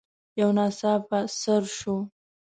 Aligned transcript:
يو 0.39 0.49
ناڅاپه 0.57 1.19
څررر 1.39 1.63
شو. 1.77 1.95